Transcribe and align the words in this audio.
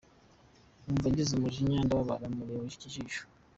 Numva 0.83 1.07
ngize 1.11 1.31
umujinya, 1.35 1.77
ndababara 1.85 2.25
mureba 2.35 2.65
ikijisho. 2.75 3.21